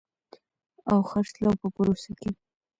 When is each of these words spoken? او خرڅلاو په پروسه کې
او 0.91 0.99
خرڅلاو 1.09 1.59
په 1.61 1.67
پروسه 1.75 2.11
کې 2.19 2.29